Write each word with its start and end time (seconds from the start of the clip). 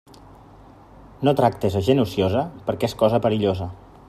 No 1.29 1.33
tractes 1.41 1.79
a 1.81 1.83
gent 1.91 2.03
ociosa, 2.07 2.45
perquè 2.71 2.91
és 2.93 3.01
cosa 3.05 3.25
perillosa. 3.29 3.71